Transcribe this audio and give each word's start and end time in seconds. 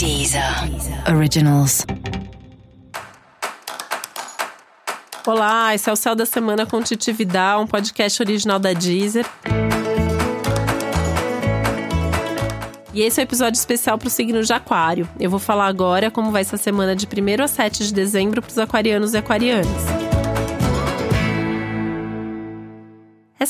Deezer 0.00 0.42
Originals. 1.14 1.84
Olá, 5.26 5.74
esse 5.74 5.90
é 5.90 5.92
o 5.92 5.96
Céu 5.96 6.14
da 6.14 6.24
Semana 6.24 6.64
com 6.64 6.82
Titi 6.82 7.12
Vidal, 7.12 7.60
um 7.60 7.66
podcast 7.66 8.22
original 8.22 8.58
da 8.58 8.72
Deezer. 8.72 9.26
E 12.94 13.02
esse 13.02 13.20
é 13.20 13.22
o 13.22 13.24
um 13.24 13.28
episódio 13.28 13.58
especial 13.58 13.98
para 13.98 14.08
o 14.08 14.10
signo 14.10 14.42
de 14.42 14.50
Aquário. 14.50 15.06
Eu 15.20 15.28
vou 15.28 15.38
falar 15.38 15.66
agora 15.66 16.10
como 16.10 16.30
vai 16.30 16.44
ser 16.44 16.54
a 16.54 16.58
semana 16.58 16.96
de 16.96 17.06
1 17.06 17.44
a 17.44 17.46
7 17.46 17.88
de 17.88 17.92
dezembro 17.92 18.40
para 18.40 18.50
os 18.50 18.58
aquarianos 18.58 19.12
e 19.12 19.18
aquarianas. 19.18 19.99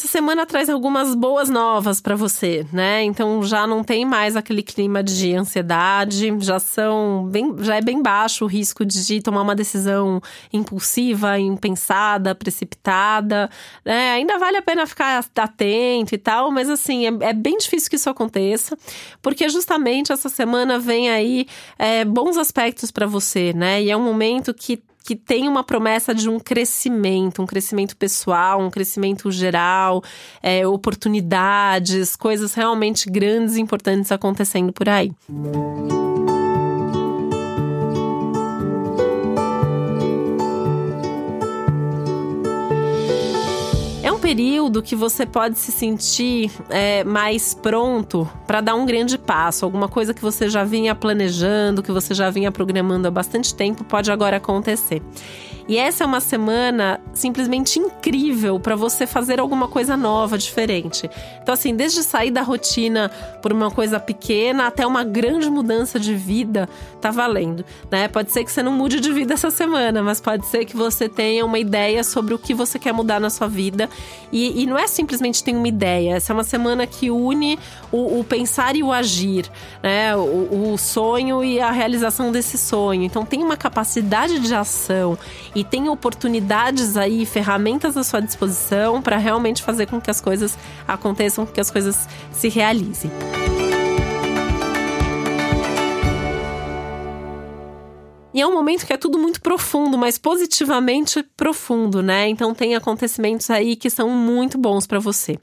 Essa 0.00 0.08
semana 0.08 0.46
traz 0.46 0.70
algumas 0.70 1.14
boas 1.14 1.50
novas 1.50 2.00
para 2.00 2.16
você, 2.16 2.66
né? 2.72 3.02
Então 3.02 3.42
já 3.42 3.66
não 3.66 3.84
tem 3.84 4.02
mais 4.02 4.34
aquele 4.34 4.62
clima 4.62 5.02
de 5.02 5.34
ansiedade, 5.34 6.34
já 6.40 6.58
são 6.58 7.28
bem, 7.30 7.54
já 7.58 7.76
é 7.76 7.82
bem 7.82 8.00
baixo 8.00 8.46
o 8.46 8.48
risco 8.48 8.82
de 8.82 9.20
tomar 9.20 9.42
uma 9.42 9.54
decisão 9.54 10.18
impulsiva, 10.50 11.38
impensada, 11.38 12.34
precipitada. 12.34 13.50
Né? 13.84 14.12
Ainda 14.12 14.38
vale 14.38 14.56
a 14.56 14.62
pena 14.62 14.86
ficar 14.86 15.22
atento 15.36 16.14
e 16.14 16.18
tal, 16.18 16.50
mas 16.50 16.70
assim 16.70 17.04
é, 17.04 17.28
é 17.28 17.32
bem 17.34 17.58
difícil 17.58 17.90
que 17.90 17.96
isso 17.96 18.08
aconteça, 18.08 18.78
porque 19.20 19.50
justamente 19.50 20.12
essa 20.12 20.30
semana 20.30 20.78
vem 20.78 21.10
aí 21.10 21.46
é, 21.78 22.06
bons 22.06 22.38
aspectos 22.38 22.90
para 22.90 23.06
você, 23.06 23.52
né? 23.52 23.82
E 23.82 23.90
é 23.90 23.96
um 23.98 24.02
momento 24.02 24.54
que 24.54 24.82
que 25.04 25.16
tem 25.16 25.48
uma 25.48 25.64
promessa 25.64 26.14
de 26.14 26.28
um 26.28 26.38
crescimento, 26.38 27.42
um 27.42 27.46
crescimento 27.46 27.96
pessoal, 27.96 28.60
um 28.60 28.70
crescimento 28.70 29.30
geral, 29.30 30.02
é, 30.42 30.66
oportunidades, 30.66 32.16
coisas 32.16 32.54
realmente 32.54 33.10
grandes 33.10 33.56
e 33.56 33.60
importantes 33.60 34.12
acontecendo 34.12 34.72
por 34.72 34.88
aí. 34.88 35.12
Período 44.30 44.80
que 44.80 44.94
você 44.94 45.26
pode 45.26 45.58
se 45.58 45.72
sentir 45.72 46.52
é, 46.68 47.02
mais 47.02 47.52
pronto 47.52 48.30
para 48.46 48.60
dar 48.60 48.76
um 48.76 48.86
grande 48.86 49.18
passo. 49.18 49.64
Alguma 49.64 49.88
coisa 49.88 50.14
que 50.14 50.22
você 50.22 50.48
já 50.48 50.62
vinha 50.62 50.94
planejando, 50.94 51.82
que 51.82 51.90
você 51.90 52.14
já 52.14 52.30
vinha 52.30 52.52
programando 52.52 53.08
há 53.08 53.10
bastante 53.10 53.52
tempo, 53.52 53.82
pode 53.82 54.08
agora 54.08 54.36
acontecer. 54.36 55.02
E 55.70 55.78
essa 55.78 56.02
é 56.02 56.06
uma 56.06 56.18
semana 56.18 56.98
simplesmente 57.14 57.78
incrível 57.78 58.58
para 58.58 58.74
você 58.74 59.06
fazer 59.06 59.38
alguma 59.38 59.68
coisa 59.68 59.96
nova, 59.96 60.36
diferente. 60.36 61.08
Então, 61.40 61.54
assim, 61.54 61.76
desde 61.76 62.02
sair 62.02 62.32
da 62.32 62.42
rotina 62.42 63.08
por 63.40 63.52
uma 63.52 63.70
coisa 63.70 64.00
pequena 64.00 64.66
até 64.66 64.84
uma 64.84 65.04
grande 65.04 65.48
mudança 65.48 66.00
de 66.00 66.12
vida, 66.12 66.68
tá 67.00 67.12
valendo, 67.12 67.64
né? 67.88 68.08
Pode 68.08 68.32
ser 68.32 68.42
que 68.42 68.50
você 68.50 68.64
não 68.64 68.72
mude 68.72 68.98
de 68.98 69.12
vida 69.12 69.34
essa 69.34 69.48
semana, 69.48 70.02
mas 70.02 70.20
pode 70.20 70.44
ser 70.46 70.64
que 70.64 70.76
você 70.76 71.08
tenha 71.08 71.46
uma 71.46 71.60
ideia 71.60 72.02
sobre 72.02 72.34
o 72.34 72.38
que 72.38 72.52
você 72.52 72.76
quer 72.76 72.92
mudar 72.92 73.20
na 73.20 73.30
sua 73.30 73.46
vida. 73.46 73.88
E, 74.32 74.64
e 74.64 74.66
não 74.66 74.76
é 74.76 74.88
simplesmente 74.88 75.44
ter 75.44 75.54
uma 75.54 75.68
ideia, 75.68 76.16
essa 76.16 76.32
é 76.32 76.34
uma 76.34 76.42
semana 76.42 76.84
que 76.84 77.12
une 77.12 77.56
o, 77.92 78.18
o 78.18 78.24
pensar 78.24 78.74
e 78.74 78.82
o 78.82 78.90
agir, 78.90 79.48
né? 79.80 80.16
O, 80.16 80.72
o 80.72 80.78
sonho 80.78 81.44
e 81.44 81.60
a 81.60 81.70
realização 81.70 82.32
desse 82.32 82.58
sonho. 82.58 83.04
Então, 83.04 83.24
tem 83.24 83.40
uma 83.40 83.56
capacidade 83.56 84.40
de 84.40 84.52
ação 84.52 85.16
tem 85.64 85.88
oportunidades 85.88 86.96
aí, 86.96 87.26
ferramentas 87.26 87.96
à 87.96 88.04
sua 88.04 88.20
disposição 88.20 89.02
para 89.02 89.16
realmente 89.16 89.62
fazer 89.62 89.86
com 89.86 90.00
que 90.00 90.10
as 90.10 90.20
coisas 90.20 90.56
aconteçam, 90.86 91.46
que 91.46 91.60
as 91.60 91.70
coisas 91.70 92.08
se 92.32 92.48
realizem. 92.48 93.10
E 98.32 98.40
é 98.40 98.46
um 98.46 98.54
momento 98.54 98.86
que 98.86 98.92
é 98.92 98.96
tudo 98.96 99.18
muito 99.18 99.40
profundo, 99.40 99.98
mas 99.98 100.16
positivamente 100.16 101.22
profundo, 101.36 102.00
né? 102.00 102.28
Então 102.28 102.54
tem 102.54 102.76
acontecimentos 102.76 103.50
aí 103.50 103.74
que 103.74 103.90
são 103.90 104.08
muito 104.08 104.56
bons 104.56 104.86
para 104.86 105.00
você. 105.00 105.36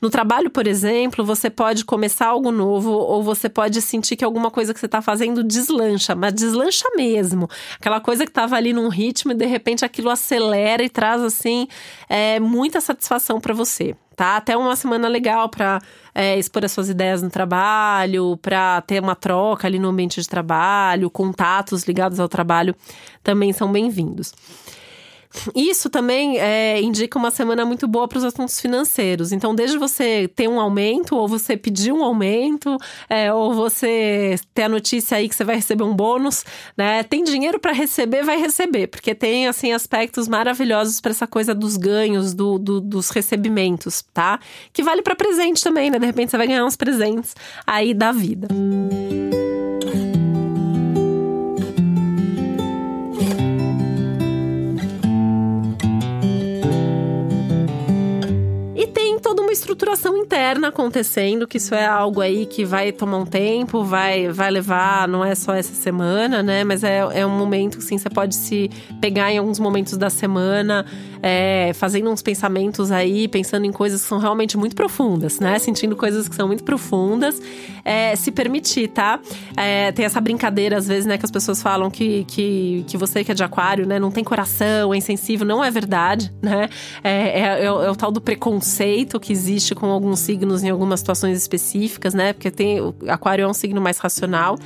No 0.00 0.08
trabalho, 0.08 0.48
por 0.48 0.66
exemplo, 0.66 1.22
você 1.22 1.50
pode 1.50 1.84
começar 1.84 2.28
algo 2.28 2.50
novo 2.50 2.90
ou 2.92 3.22
você 3.22 3.48
pode 3.48 3.82
sentir 3.82 4.16
que 4.16 4.24
alguma 4.24 4.50
coisa 4.50 4.72
que 4.72 4.80
você 4.80 4.86
está 4.86 5.02
fazendo 5.02 5.44
deslancha, 5.44 6.14
mas 6.14 6.32
deslancha 6.32 6.88
mesmo. 6.96 7.46
Aquela 7.78 8.00
coisa 8.00 8.24
que 8.24 8.30
estava 8.30 8.56
ali 8.56 8.72
num 8.72 8.88
ritmo 8.88 9.32
e 9.32 9.34
de 9.34 9.44
repente 9.44 9.84
aquilo 9.84 10.08
acelera 10.08 10.82
e 10.82 10.88
traz 10.88 11.20
assim 11.22 11.68
é, 12.08 12.40
muita 12.40 12.80
satisfação 12.80 13.38
para 13.38 13.52
você 13.52 13.94
tá? 14.16 14.36
Até 14.36 14.56
uma 14.56 14.76
semana 14.76 15.08
legal 15.08 15.48
para 15.48 15.80
é, 16.14 16.38
expor 16.38 16.64
as 16.64 16.72
suas 16.72 16.88
ideias 16.88 17.22
no 17.22 17.30
trabalho, 17.30 18.36
para 18.42 18.80
ter 18.82 19.02
uma 19.02 19.14
troca 19.14 19.66
ali 19.66 19.78
no 19.78 19.88
ambiente 19.88 20.20
de 20.20 20.28
trabalho, 20.28 21.10
contatos 21.10 21.84
ligados 21.84 22.20
ao 22.20 22.28
trabalho 22.28 22.74
também 23.22 23.52
são 23.52 23.70
bem-vindos. 23.70 24.32
Isso 25.54 25.88
também 25.88 26.38
é, 26.38 26.80
indica 26.80 27.18
uma 27.18 27.30
semana 27.30 27.64
muito 27.64 27.86
boa 27.86 28.08
para 28.08 28.18
os 28.18 28.24
assuntos 28.24 28.60
financeiros. 28.60 29.32
Então, 29.32 29.54
desde 29.54 29.78
você 29.78 30.28
ter 30.28 30.48
um 30.48 30.58
aumento, 30.58 31.16
ou 31.16 31.28
você 31.28 31.56
pedir 31.56 31.92
um 31.92 32.02
aumento, 32.02 32.76
é, 33.08 33.32
ou 33.32 33.54
você 33.54 34.36
ter 34.52 34.64
a 34.64 34.68
notícia 34.68 35.16
aí 35.16 35.28
que 35.28 35.34
você 35.34 35.44
vai 35.44 35.56
receber 35.56 35.84
um 35.84 35.94
bônus, 35.94 36.44
né? 36.76 37.02
Tem 37.04 37.22
dinheiro 37.22 37.60
para 37.60 37.72
receber, 37.72 38.24
vai 38.24 38.38
receber, 38.38 38.88
porque 38.88 39.14
tem 39.14 39.46
assim 39.46 39.72
aspectos 39.72 40.26
maravilhosos 40.26 41.00
para 41.00 41.12
essa 41.12 41.26
coisa 41.26 41.54
dos 41.54 41.76
ganhos, 41.76 42.34
do, 42.34 42.58
do, 42.58 42.80
dos 42.80 43.10
recebimentos, 43.10 44.02
tá? 44.12 44.40
Que 44.72 44.82
vale 44.82 45.02
para 45.02 45.14
presente 45.14 45.62
também, 45.62 45.90
né? 45.90 45.98
De 45.98 46.06
repente 46.06 46.30
você 46.30 46.36
vai 46.36 46.46
ganhar 46.48 46.64
uns 46.64 46.76
presentes 46.76 47.34
aí 47.66 47.94
da 47.94 48.10
vida. 48.10 48.48
Música 48.52 49.29
uma 59.50 59.52
estruturação 59.52 60.16
interna 60.16 60.68
acontecendo, 60.68 61.46
que 61.46 61.56
isso 61.56 61.74
é 61.74 61.84
algo 61.84 62.20
aí 62.20 62.46
que 62.46 62.64
vai 62.64 62.92
tomar 62.92 63.18
um 63.18 63.26
tempo, 63.26 63.82
vai, 63.82 64.28
vai 64.28 64.48
levar, 64.48 65.08
não 65.08 65.24
é 65.24 65.34
só 65.34 65.52
essa 65.52 65.74
semana, 65.74 66.40
né? 66.40 66.62
Mas 66.62 66.84
é, 66.84 66.98
é 66.98 67.26
um 67.26 67.36
momento 67.36 67.78
que 67.78 67.84
sim, 67.84 67.98
você 67.98 68.08
pode 68.08 68.36
se 68.36 68.70
pegar 69.00 69.32
em 69.32 69.38
alguns 69.38 69.58
momentos 69.58 69.96
da 69.96 70.08
semana, 70.08 70.86
é, 71.20 71.72
fazendo 71.74 72.08
uns 72.10 72.22
pensamentos 72.22 72.92
aí, 72.92 73.26
pensando 73.26 73.66
em 73.66 73.72
coisas 73.72 74.02
que 74.02 74.08
são 74.08 74.18
realmente 74.18 74.56
muito 74.56 74.76
profundas, 74.76 75.40
né? 75.40 75.58
Sentindo 75.58 75.96
coisas 75.96 76.28
que 76.28 76.36
são 76.36 76.46
muito 76.46 76.62
profundas. 76.62 77.42
É, 77.84 78.14
se 78.14 78.30
permitir, 78.30 78.88
tá? 78.88 79.18
É, 79.56 79.90
tem 79.90 80.04
essa 80.04 80.20
brincadeira, 80.20 80.76
às 80.76 80.86
vezes, 80.86 81.06
né, 81.06 81.18
que 81.18 81.24
as 81.24 81.30
pessoas 81.30 81.60
falam 81.62 81.90
que, 81.90 82.24
que, 82.24 82.84
que 82.86 82.96
você 82.96 83.24
que 83.24 83.32
é 83.32 83.34
de 83.34 83.42
aquário, 83.42 83.86
né, 83.86 83.98
não 83.98 84.10
tem 84.10 84.22
coração, 84.22 84.94
é 84.94 84.96
insensível. 84.96 85.46
Não 85.46 85.64
é 85.64 85.70
verdade, 85.70 86.32
né? 86.40 86.68
É, 87.02 87.40
é, 87.40 87.64
é, 87.64 87.72
o, 87.72 87.82
é 87.82 87.90
o 87.90 87.96
tal 87.96 88.12
do 88.12 88.20
preconceito 88.20 89.18
que 89.18 89.39
existe 89.40 89.74
com 89.74 89.86
alguns 89.86 90.20
signos 90.20 90.62
em 90.62 90.68
algumas 90.68 91.00
situações 91.00 91.38
específicas, 91.38 92.12
né? 92.12 92.32
Porque 92.34 92.50
tem 92.50 92.80
o 92.80 92.94
aquário 93.08 93.44
é 93.44 93.48
um 93.48 93.54
signo 93.54 93.80
mais 93.80 93.98
racional. 93.98 94.58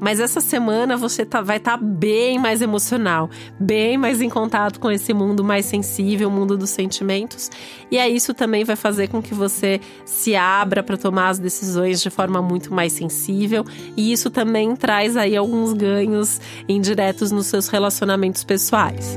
Mas 0.00 0.18
essa 0.18 0.40
semana 0.40 0.96
você 0.96 1.24
tá, 1.24 1.40
vai 1.40 1.58
estar 1.58 1.78
tá 1.78 1.84
bem 1.84 2.36
mais 2.36 2.60
emocional, 2.60 3.30
bem 3.60 3.96
mais 3.96 4.20
em 4.20 4.28
contato 4.28 4.80
com 4.80 4.90
esse 4.90 5.14
mundo 5.14 5.44
mais 5.44 5.64
sensível, 5.64 6.28
o 6.28 6.32
mundo 6.32 6.58
dos 6.58 6.70
sentimentos. 6.70 7.48
E 7.88 7.98
aí 7.98 8.16
isso 8.16 8.34
também 8.34 8.64
vai 8.64 8.74
fazer 8.74 9.06
com 9.06 9.22
que 9.22 9.32
você 9.32 9.80
se 10.04 10.34
abra 10.34 10.82
para 10.82 10.96
tomar 10.96 11.28
as 11.28 11.38
decisões 11.38 12.02
de 12.02 12.10
forma 12.10 12.42
muito 12.42 12.74
mais 12.74 12.92
sensível. 12.94 13.64
E 13.96 14.10
isso 14.10 14.28
também 14.28 14.74
traz 14.74 15.16
aí 15.16 15.36
alguns 15.36 15.72
ganhos 15.72 16.40
indiretos 16.68 17.30
nos 17.30 17.46
seus 17.46 17.68
relacionamentos 17.68 18.42
pessoais. 18.42 19.16